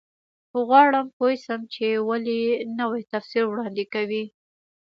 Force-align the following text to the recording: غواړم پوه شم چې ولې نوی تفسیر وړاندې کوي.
غواړم 0.67 1.07
پوه 1.17 1.31
شم 1.43 1.61
چې 1.73 1.85
ولې 2.09 2.41
نوی 2.79 3.01
تفسیر 3.11 3.43
وړاندې 3.47 3.85
کوي. 3.93 4.23